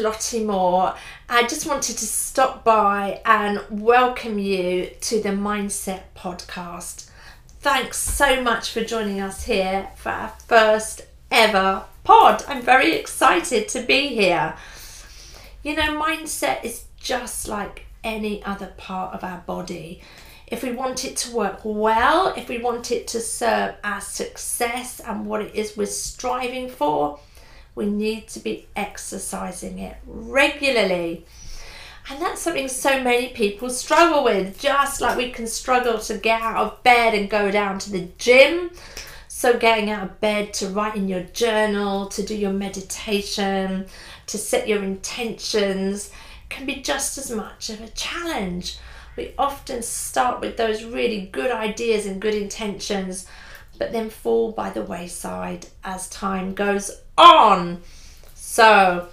Lottie 0.00 0.44
Moore. 0.44 0.94
I 1.28 1.46
just 1.46 1.66
wanted 1.66 1.98
to 1.98 2.06
stop 2.06 2.62
by 2.62 3.20
and 3.24 3.60
welcome 3.68 4.38
you 4.38 4.90
to 5.00 5.20
the 5.20 5.30
Mindset 5.30 6.02
Podcast. 6.16 7.10
Thanks 7.60 7.98
so 7.98 8.40
much 8.40 8.70
for 8.70 8.84
joining 8.84 9.20
us 9.20 9.44
here 9.44 9.90
for 9.96 10.10
our 10.10 10.28
first 10.46 11.02
ever 11.30 11.84
pod. 12.04 12.44
I'm 12.46 12.62
very 12.62 12.94
excited 12.94 13.68
to 13.70 13.82
be 13.82 14.08
here. 14.08 14.54
You 15.64 15.74
know, 15.74 16.00
mindset 16.00 16.64
is 16.64 16.84
just 16.98 17.48
like 17.48 17.86
any 18.04 18.42
other 18.44 18.72
part 18.76 19.14
of 19.14 19.24
our 19.24 19.42
body. 19.46 20.00
If 20.46 20.62
we 20.62 20.72
want 20.72 21.04
it 21.04 21.16
to 21.18 21.34
work 21.34 21.60
well, 21.64 22.32
if 22.36 22.48
we 22.48 22.58
want 22.58 22.92
it 22.92 23.08
to 23.08 23.20
serve 23.20 23.74
our 23.82 24.00
success 24.00 25.00
and 25.00 25.26
what 25.26 25.42
it 25.42 25.54
is 25.56 25.76
we're 25.76 25.86
striving 25.86 26.68
for, 26.70 27.18
we 27.78 27.86
need 27.86 28.26
to 28.28 28.40
be 28.40 28.66
exercising 28.76 29.78
it 29.78 29.96
regularly. 30.04 31.24
And 32.10 32.20
that's 32.20 32.42
something 32.42 32.68
so 32.68 33.02
many 33.02 33.28
people 33.28 33.70
struggle 33.70 34.24
with, 34.24 34.58
just 34.58 35.00
like 35.00 35.16
we 35.16 35.30
can 35.30 35.46
struggle 35.46 35.98
to 36.00 36.18
get 36.18 36.42
out 36.42 36.56
of 36.56 36.82
bed 36.82 37.14
and 37.14 37.30
go 37.30 37.50
down 37.50 37.78
to 37.80 37.92
the 37.92 38.08
gym. 38.18 38.70
So, 39.28 39.56
getting 39.56 39.90
out 39.90 40.02
of 40.02 40.20
bed 40.20 40.52
to 40.54 40.68
write 40.68 40.96
in 40.96 41.06
your 41.06 41.22
journal, 41.22 42.06
to 42.08 42.22
do 42.24 42.34
your 42.34 42.52
meditation, 42.52 43.86
to 44.26 44.38
set 44.38 44.66
your 44.66 44.82
intentions 44.82 46.10
can 46.48 46.66
be 46.66 46.76
just 46.76 47.18
as 47.18 47.30
much 47.30 47.70
of 47.70 47.80
a 47.80 47.88
challenge. 47.88 48.78
We 49.16 49.34
often 49.38 49.82
start 49.82 50.40
with 50.40 50.56
those 50.56 50.84
really 50.84 51.26
good 51.26 51.50
ideas 51.50 52.06
and 52.06 52.20
good 52.20 52.34
intentions, 52.34 53.26
but 53.78 53.92
then 53.92 54.10
fall 54.10 54.52
by 54.52 54.70
the 54.70 54.82
wayside 54.82 55.66
as 55.84 56.08
time 56.08 56.54
goes 56.54 56.90
on. 57.16 57.82
So, 58.34 59.08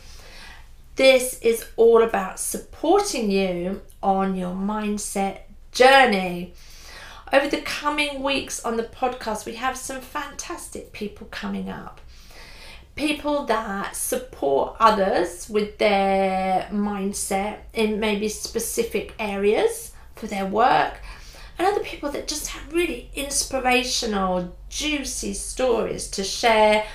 this 0.95 1.39
is 1.41 1.65
all 1.75 2.01
about 2.01 2.39
supporting 2.39 3.29
you 3.29 3.81
on 4.01 4.35
your 4.35 4.55
mindset 4.55 5.41
journey. 5.71 6.53
Over 7.33 7.49
the 7.49 7.61
coming 7.61 8.23
weeks 8.23 8.63
on 8.63 8.77
the 8.77 8.83
podcast, 8.83 9.45
we 9.45 9.55
have 9.55 9.77
some 9.77 9.99
fantastic 9.99 10.93
people 10.93 11.27
coming 11.31 11.69
up. 11.69 11.99
People 12.95 13.45
that 13.45 13.95
support 13.95 14.77
others 14.79 15.49
with 15.49 15.77
their 15.79 16.69
mindset 16.71 17.57
in 17.73 17.99
maybe 17.99 18.29
specific 18.29 19.13
areas 19.19 19.91
for 20.15 20.27
their 20.27 20.45
work, 20.45 21.01
and 21.57 21.67
other 21.67 21.83
people 21.83 22.11
that 22.11 22.27
just 22.27 22.47
have 22.47 22.73
really 22.73 23.09
inspirational, 23.15 24.55
juicy 24.69 25.33
stories 25.33 26.09
to 26.09 26.23
share 26.23 26.85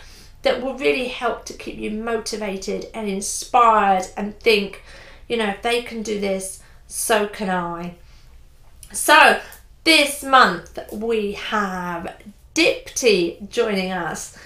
that 0.43 0.63
will 0.63 0.77
really 0.77 1.09
help 1.09 1.45
to 1.47 1.53
keep 1.53 1.77
you 1.77 1.91
motivated 1.91 2.87
and 2.95 3.09
inspired 3.09 4.07
and 4.17 4.39
think, 4.41 4.83
you 5.29 5.37
know, 5.37 5.49
if 5.49 5.63
they 5.63 5.83
can 5.83 6.03
do 6.03 6.19
this, 6.19 6.63
so 6.87 7.27
can 7.27 7.51
I. 7.51 7.95
So, 8.93 9.41
this 9.85 10.23
month 10.23 10.79
we 10.93 11.33
have 11.33 12.17
Dipti 12.55 13.49
joining 13.49 13.93
us. 13.93 14.37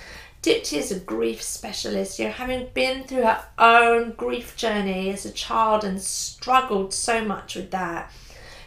Dipti 0.42 0.76
is 0.76 0.92
a 0.92 1.00
grief 1.00 1.42
specialist, 1.42 2.18
you 2.18 2.26
know, 2.26 2.32
having 2.32 2.68
been 2.74 3.04
through 3.04 3.22
her 3.22 3.44
own 3.58 4.12
grief 4.12 4.56
journey 4.56 5.10
as 5.10 5.24
a 5.24 5.32
child 5.32 5.84
and 5.84 6.00
struggled 6.00 6.92
so 6.92 7.24
much 7.24 7.54
with 7.56 7.70
that. 7.70 8.12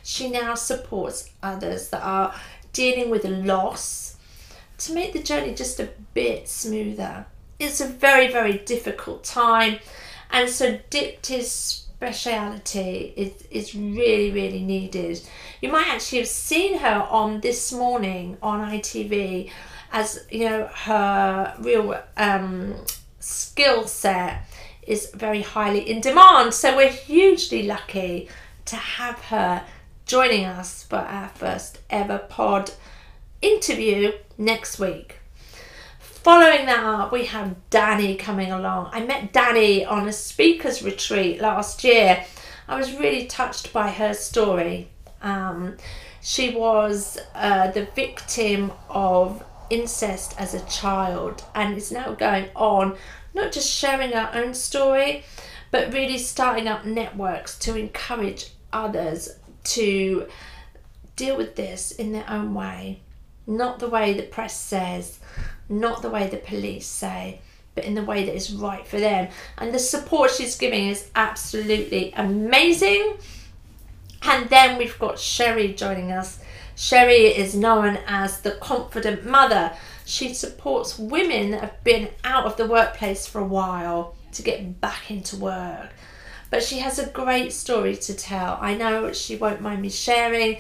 She 0.08 0.30
now 0.30 0.56
supports 0.56 1.32
others 1.44 1.90
that 1.90 2.02
are 2.02 2.34
dealing 2.72 3.10
with 3.10 3.26
loss 3.26 4.16
to 4.78 4.94
make 4.94 5.12
the 5.12 5.22
journey 5.22 5.54
just 5.54 5.82
a 5.82 5.90
bit 6.14 6.48
smoother. 6.48 7.26
It's 7.60 7.82
a 7.82 7.88
very, 7.88 8.32
very 8.32 8.60
difficult 8.60 9.26
time, 9.26 9.80
and 10.32 10.50
so 10.50 10.80
Dipti's 10.90 11.52
speciality 11.52 13.12
is, 13.18 13.34
is 13.52 13.76
really, 13.76 14.32
really 14.32 14.64
needed. 14.64 15.20
You 15.60 15.74
might 15.74 15.90
actually 15.90 16.20
have 16.20 16.30
seen 16.30 16.78
her 16.78 17.06
on 17.10 17.42
This 17.42 17.74
Morning 17.74 18.38
on 18.42 18.62
ITV 18.62 19.52
as 19.92 20.26
you 20.32 20.50
know 20.50 20.68
her 20.68 21.54
real 21.60 22.02
um, 22.16 22.76
skill 23.20 23.86
set 23.86 24.50
is 24.84 25.12
very 25.14 25.42
highly 25.42 25.90
in 25.90 26.00
demand. 26.00 26.54
So 26.54 26.78
we're 26.78 26.88
hugely 26.88 27.64
lucky 27.64 28.30
to 28.64 28.78
have 28.78 29.20
her 29.26 29.66
joining 30.08 30.46
us 30.46 30.84
for 30.84 30.96
our 30.96 31.28
first 31.28 31.80
ever 31.90 32.18
pod 32.18 32.72
interview 33.42 34.14
next 34.38 34.80
week. 34.80 35.18
Following 36.00 36.66
that 36.66 36.84
up, 36.84 37.12
we 37.12 37.26
have 37.26 37.58
Danny 37.70 38.16
coming 38.16 38.50
along. 38.50 38.90
I 38.94 39.06
met 39.06 39.34
Danny 39.34 39.84
on 39.84 40.08
a 40.08 40.14
speaker's 40.14 40.82
retreat 40.82 41.42
last 41.42 41.84
year. 41.84 42.26
I 42.70 42.78
was 42.78 42.96
really 42.96 43.26
touched 43.26 43.74
by 43.74 43.92
her 43.92 44.14
story. 44.14 44.88
Um, 45.22 45.76
she 46.22 46.56
was 46.56 47.20
uh, 47.36 47.72
the 47.72 47.88
victim 47.94 48.72
of 48.90 49.44
incest 49.70 50.36
as 50.40 50.54
a 50.54 50.66
child 50.68 51.44
and 51.54 51.78
is 51.78 51.92
now 51.92 52.14
going 52.14 52.46
on 52.56 52.96
not 53.34 53.52
just 53.52 53.70
sharing 53.70 54.12
her 54.12 54.32
own 54.34 54.54
story, 54.54 55.24
but 55.70 55.94
really 55.94 56.18
starting 56.18 56.68
up 56.68 56.86
networks 56.86 57.60
to 57.60 57.76
encourage 57.76 58.52
others 58.72 59.38
to 59.68 60.28
deal 61.16 61.38
with 61.38 61.56
this 61.56 61.92
in 61.92 62.12
their 62.12 62.30
own 62.30 62.54
way 62.54 63.02
not 63.48 63.80
the 63.80 63.88
way 63.88 64.14
the 64.14 64.24
press 64.24 64.60
says, 64.60 65.20
not 65.70 66.02
the 66.02 66.10
way 66.10 66.28
the 66.28 66.38
police 66.38 66.86
say, 66.86 67.40
but 67.74 67.86
in 67.86 67.96
the 67.96 68.04
way 68.04 68.26
that 68.26 68.36
is 68.36 68.52
right 68.54 68.86
for 68.86 69.00
them. 69.00 69.30
And 69.58 69.74
the 69.74 69.80
support 69.80 70.32
she's 70.32 70.58
giving 70.58 70.90
is 70.90 71.10
absolutely 71.16 72.14
amazing. 72.16 73.18
And 74.24 74.50
then 74.50 74.78
we've 74.78 75.00
got 75.00 75.18
Sherry 75.18 75.74
joining 75.74 76.12
us. 76.12 76.40
Sherry 76.76 77.28
is 77.28 77.56
known 77.56 77.98
as 78.06 78.42
the 78.42 78.52
confident 78.52 79.26
mother. 79.26 79.74
She 80.06 80.34
supports 80.34 81.00
women 81.00 81.52
that 81.52 81.62
have 81.62 81.84
been 81.84 82.10
out 82.24 82.46
of 82.46 82.58
the 82.58 82.68
workplace 82.68 83.26
for 83.26 83.40
a 83.40 83.46
while 83.46 84.16
to 84.34 84.42
get 84.42 84.82
back 84.82 85.10
into 85.10 85.38
work. 85.38 85.92
But 86.50 86.64
she 86.64 86.80
has 86.80 86.98
a 87.00 87.08
great 87.08 87.52
story 87.54 87.96
to 87.96 88.14
tell. 88.14 88.58
I 88.62 88.76
know 88.76 89.12
she 89.14 89.36
won't 89.36 89.62
mind 89.62 89.82
me 89.82 89.90
sharing 89.90 90.60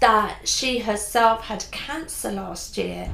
that 0.00 0.48
she 0.48 0.80
herself 0.80 1.42
had 1.42 1.64
cancer 1.70 2.32
last 2.32 2.76
year 2.76 3.12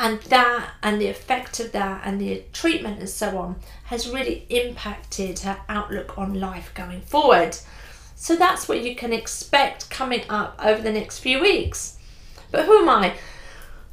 and 0.00 0.20
that 0.22 0.70
and 0.82 0.98
the 0.98 1.08
effect 1.08 1.60
of 1.60 1.72
that 1.72 2.00
and 2.04 2.20
the 2.20 2.42
treatment 2.54 2.98
and 3.00 3.08
so 3.08 3.36
on 3.36 3.56
has 3.84 4.08
really 4.08 4.46
impacted 4.48 5.40
her 5.40 5.58
outlook 5.68 6.16
on 6.16 6.40
life 6.40 6.72
going 6.74 7.02
forward. 7.02 7.56
So 8.14 8.34
that's 8.34 8.66
what 8.66 8.82
you 8.82 8.96
can 8.96 9.12
expect 9.12 9.90
coming 9.90 10.22
up 10.30 10.58
over 10.62 10.80
the 10.80 10.92
next 10.92 11.18
few 11.18 11.40
weeks. 11.40 11.98
But 12.50 12.64
who 12.64 12.78
am 12.78 12.88
i? 12.88 13.14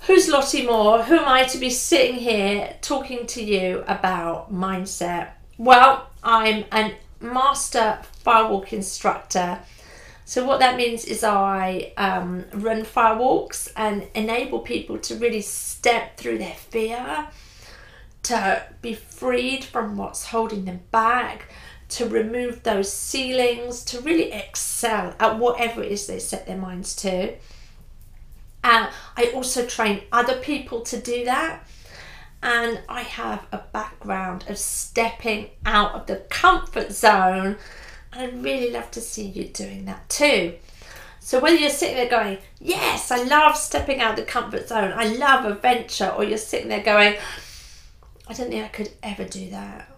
Who's 0.06 0.29
lottie 0.29 0.66
moore? 0.66 1.03
Who 1.03 1.18
am 1.18 1.28
i 1.28 1.44
to 1.44 1.57
be 1.57 1.69
sitting 1.69 2.16
here 2.16 2.75
talking 2.81 3.28
to 3.28 3.44
you 3.44 3.84
about 3.88 4.53
mindset? 4.53 5.31
Well 5.57 6.09
i'm 6.24 6.63
a 6.72 6.95
master 7.19 8.00
firewalk 8.23 8.73
instructor 8.73 9.59
so 10.28 10.44
what 10.44 10.59
that 10.59 10.75
means 10.75 11.05
is 11.05 11.23
I 11.23 11.94
um, 11.95 12.44
run 12.53 12.83
fire 12.83 13.17
walks 13.17 13.72
and 13.78 14.05
enable 14.13 14.59
people 14.59 14.97
to 14.97 15.16
really 15.16 15.39
step 15.39 16.17
through 16.17 16.39
their 16.39 16.53
fear, 16.53 17.29
to 18.23 18.63
be 18.81 18.94
freed 18.94 19.63
from 19.63 19.95
what's 19.95 20.25
holding 20.25 20.66
them 20.66 20.81
back, 20.91 21.50
to 21.91 22.09
remove 22.09 22.63
those 22.63 22.91
ceilings, 22.91 23.85
to 23.85 24.01
really 24.01 24.33
excel 24.33 25.16
at 25.17 25.39
whatever 25.39 25.81
it 25.81 25.94
is 25.94 26.07
they 26.07 26.19
set 26.19 26.45
their 26.45 26.57
minds 26.57 26.94
to. 26.97 27.33
And 28.65 28.89
I 29.15 29.31
also 29.33 29.65
train 29.65 30.01
other 30.12 30.36
people 30.42 30.81
to 30.81 31.00
do 31.00 31.24
that. 31.24 31.65
And 32.42 32.81
I 32.88 33.01
have 33.01 33.48
a 33.51 33.60
background 33.72 34.45
of 34.48 34.57
stepping 34.57 35.50
out 35.66 35.94
of 35.94 36.06
the 36.06 36.18
comfort 36.30 36.92
zone 36.92 37.57
and 38.18 38.22
I'd 38.22 38.44
really 38.44 38.72
love 38.72 38.89
to 38.92 39.01
see 39.01 39.25
you 39.25 39.45
doing 39.45 39.86
that 39.86 40.10
too. 40.10 40.56
So 41.19 41.39
whether 41.39 41.57
you're 41.57 41.69
sitting 41.69 41.98
there 41.98 42.10
going, 42.10 42.38
yes, 42.60 43.12
I 43.12 43.24
love 43.24 43.57
stepping 43.57 44.00
out 44.00 44.12
of 44.12 44.16
the 44.16 44.31
comfort 44.31 44.69
zone, 44.69 44.94
I 44.95 45.13
love 45.16 45.45
adventure, 45.45 46.07
or 46.07 46.24
you're 46.24 46.38
sitting 46.38 46.69
there 46.69 46.84
going, 46.84 47.16
I 48.28 48.34
don't 48.34 48.50
think 48.50 48.63
I 48.63 48.69
could 48.69 48.92
ever 49.04 49.25
do 49.25 49.50
that. 49.50 49.92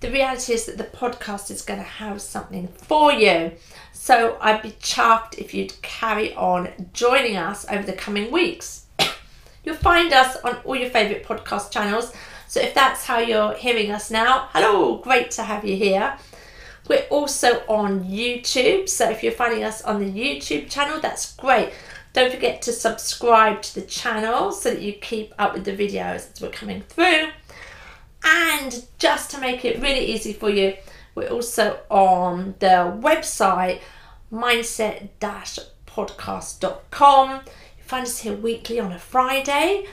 The 0.00 0.10
reality 0.10 0.52
is 0.52 0.66
that 0.66 0.78
the 0.78 0.84
podcast 0.84 1.50
is 1.50 1.62
going 1.62 1.80
to 1.80 1.84
have 1.84 2.20
something 2.22 2.68
for 2.68 3.12
you. 3.12 3.52
So 3.92 4.36
I'd 4.40 4.62
be 4.62 4.72
chuffed 4.72 5.38
if 5.38 5.52
you'd 5.52 5.80
carry 5.82 6.34
on 6.34 6.90
joining 6.92 7.36
us 7.36 7.66
over 7.68 7.84
the 7.84 7.92
coming 7.92 8.30
weeks. 8.30 8.81
You'll 9.64 9.76
find 9.76 10.12
us 10.12 10.36
on 10.44 10.56
all 10.64 10.76
your 10.76 10.90
favourite 10.90 11.24
podcast 11.24 11.70
channels. 11.70 12.12
So 12.48 12.60
if 12.60 12.74
that's 12.74 13.04
how 13.04 13.18
you're 13.18 13.54
hearing 13.54 13.90
us 13.90 14.10
now, 14.10 14.48
hello, 14.52 14.96
great 14.98 15.30
to 15.32 15.42
have 15.42 15.64
you 15.64 15.76
here. 15.76 16.18
We're 16.88 17.06
also 17.10 17.62
on 17.68 18.04
YouTube, 18.04 18.88
so 18.88 19.08
if 19.08 19.22
you're 19.22 19.32
finding 19.32 19.62
us 19.64 19.82
on 19.82 20.00
the 20.00 20.10
YouTube 20.10 20.68
channel, 20.68 21.00
that's 21.00 21.34
great. 21.34 21.72
Don't 22.12 22.32
forget 22.32 22.60
to 22.62 22.72
subscribe 22.72 23.62
to 23.62 23.74
the 23.76 23.86
channel 23.86 24.52
so 24.52 24.70
that 24.70 24.82
you 24.82 24.92
keep 24.92 25.32
up 25.38 25.54
with 25.54 25.64
the 25.64 25.72
videos 25.72 26.32
as 26.32 26.40
we're 26.42 26.50
coming 26.50 26.82
through. 26.82 27.28
And 28.24 28.84
just 28.98 29.30
to 29.30 29.40
make 29.40 29.64
it 29.64 29.80
really 29.80 30.04
easy 30.04 30.32
for 30.32 30.50
you, 30.50 30.74
We're 31.14 31.28
also 31.28 31.78
on 31.90 32.54
the 32.58 32.96
website 33.00 33.80
mindset 34.32 35.08
podcast.com. 35.86 37.30
You 37.30 37.71
find 37.92 38.06
us 38.06 38.20
here 38.20 38.32
weekly 38.32 38.80
on 38.80 38.90
a 38.90 38.98
Friday. 38.98 39.84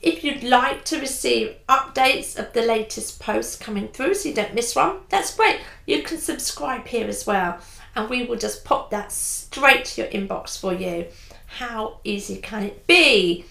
If 0.00 0.22
you'd 0.22 0.44
like 0.44 0.84
to 0.84 1.00
receive 1.00 1.56
updates 1.68 2.38
of 2.38 2.52
the 2.52 2.62
latest 2.62 3.18
posts 3.18 3.56
coming 3.56 3.88
through 3.88 4.14
so 4.14 4.28
you 4.28 4.34
don't 4.36 4.54
miss 4.54 4.76
one, 4.76 4.98
that's 5.08 5.34
great. 5.34 5.58
You 5.84 6.04
can 6.04 6.18
subscribe 6.18 6.86
here 6.86 7.08
as 7.08 7.26
well, 7.26 7.58
and 7.96 8.08
we 8.08 8.24
will 8.24 8.36
just 8.36 8.64
pop 8.64 8.90
that 8.90 9.10
straight 9.10 9.86
to 9.86 10.02
your 10.02 10.10
inbox 10.12 10.56
for 10.56 10.72
you. 10.72 11.06
How 11.46 11.98
easy 12.04 12.36
can 12.36 12.62
it 12.62 12.86
be? 12.86 13.44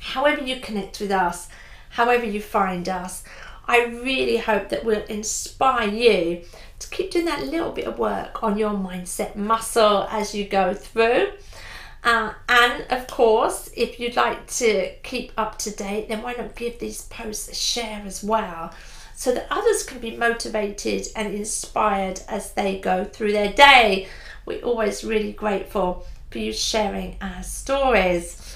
However, 0.00 0.42
you 0.42 0.58
connect 0.58 0.98
with 0.98 1.12
us, 1.12 1.48
however, 1.90 2.24
you 2.24 2.40
find 2.40 2.88
us, 2.88 3.22
I 3.68 3.84
really 3.84 4.38
hope 4.38 4.68
that 4.70 4.84
we'll 4.84 5.04
inspire 5.04 5.88
you 5.88 6.42
to 6.80 6.90
keep 6.90 7.12
doing 7.12 7.26
that 7.26 7.46
little 7.46 7.70
bit 7.70 7.86
of 7.86 8.00
work 8.00 8.42
on 8.42 8.58
your 8.58 8.72
mindset 8.72 9.36
muscle 9.36 10.08
as 10.10 10.34
you 10.34 10.48
go 10.48 10.74
through. 10.74 11.28
Uh, 12.06 12.32
and 12.48 12.86
of 12.90 13.08
course, 13.08 13.68
if 13.76 13.98
you'd 13.98 14.14
like 14.14 14.46
to 14.46 14.92
keep 15.02 15.32
up 15.36 15.58
to 15.58 15.72
date, 15.72 16.08
then 16.08 16.22
why 16.22 16.32
not 16.34 16.54
give 16.54 16.78
these 16.78 17.02
posts 17.06 17.48
a 17.48 17.54
share 17.54 18.00
as 18.06 18.22
well 18.22 18.72
so 19.16 19.32
that 19.34 19.48
others 19.50 19.82
can 19.82 19.98
be 19.98 20.16
motivated 20.16 21.08
and 21.16 21.34
inspired 21.34 22.20
as 22.28 22.52
they 22.52 22.78
go 22.78 23.04
through 23.04 23.32
their 23.32 23.52
day. 23.52 24.06
We're 24.44 24.62
always 24.62 25.02
really 25.02 25.32
grateful 25.32 26.06
for 26.30 26.38
you 26.38 26.52
sharing 26.52 27.16
our 27.20 27.42
stories. 27.42 28.54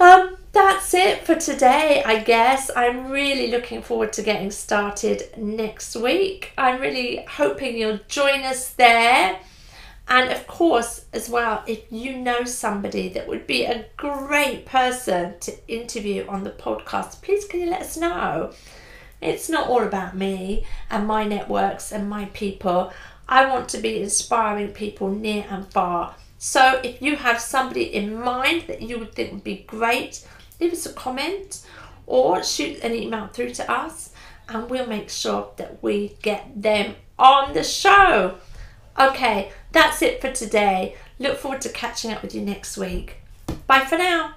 Um, 0.00 0.36
that's 0.50 0.92
it 0.94 1.24
for 1.24 1.36
today, 1.36 2.02
I 2.04 2.24
guess. 2.24 2.72
I'm 2.74 3.12
really 3.12 3.52
looking 3.52 3.82
forward 3.82 4.12
to 4.14 4.22
getting 4.22 4.50
started 4.50 5.30
next 5.36 5.94
week. 5.94 6.54
I'm 6.58 6.80
really 6.80 7.24
hoping 7.28 7.76
you'll 7.76 8.00
join 8.08 8.42
us 8.42 8.70
there. 8.70 9.38
And 10.10 10.30
of 10.30 10.48
course, 10.48 11.04
as 11.12 11.30
well, 11.30 11.62
if 11.68 11.84
you 11.88 12.16
know 12.16 12.42
somebody 12.42 13.08
that 13.10 13.28
would 13.28 13.46
be 13.46 13.64
a 13.64 13.86
great 13.96 14.66
person 14.66 15.38
to 15.38 15.68
interview 15.68 16.26
on 16.26 16.42
the 16.42 16.50
podcast, 16.50 17.22
please 17.22 17.44
can 17.44 17.60
you 17.60 17.70
let 17.70 17.82
us 17.82 17.96
know? 17.96 18.52
It's 19.20 19.48
not 19.48 19.68
all 19.68 19.84
about 19.84 20.16
me 20.16 20.66
and 20.90 21.06
my 21.06 21.24
networks 21.24 21.92
and 21.92 22.10
my 22.10 22.24
people. 22.26 22.92
I 23.28 23.46
want 23.46 23.68
to 23.68 23.78
be 23.78 24.02
inspiring 24.02 24.72
people 24.72 25.10
near 25.10 25.46
and 25.48 25.70
far. 25.70 26.16
So 26.38 26.80
if 26.82 27.00
you 27.00 27.14
have 27.14 27.40
somebody 27.40 27.84
in 27.84 28.20
mind 28.20 28.64
that 28.66 28.82
you 28.82 28.98
would 28.98 29.14
think 29.14 29.30
would 29.30 29.44
be 29.44 29.64
great, 29.68 30.26
leave 30.58 30.72
us 30.72 30.86
a 30.86 30.92
comment 30.92 31.64
or 32.06 32.42
shoot 32.42 32.82
an 32.82 32.94
email 32.94 33.28
through 33.28 33.50
to 33.50 33.70
us 33.70 34.10
and 34.48 34.68
we'll 34.68 34.88
make 34.88 35.08
sure 35.08 35.52
that 35.56 35.80
we 35.84 36.16
get 36.22 36.60
them 36.60 36.96
on 37.16 37.52
the 37.52 37.62
show. 37.62 38.38
Okay, 38.98 39.52
that's 39.72 40.02
it 40.02 40.20
for 40.20 40.32
today. 40.32 40.96
Look 41.18 41.38
forward 41.38 41.60
to 41.62 41.68
catching 41.68 42.10
up 42.10 42.22
with 42.22 42.34
you 42.34 42.40
next 42.40 42.76
week. 42.76 43.16
Bye 43.66 43.84
for 43.84 43.98
now. 43.98 44.34